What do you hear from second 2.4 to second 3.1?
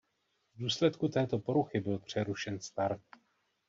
start.